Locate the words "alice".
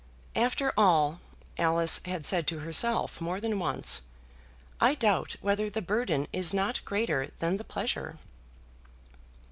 1.59-2.01